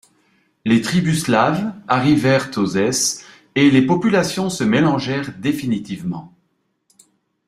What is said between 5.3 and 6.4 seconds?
définitivement.